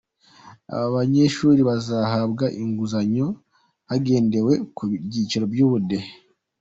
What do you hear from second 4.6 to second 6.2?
ku byiciro by’Ubudehe.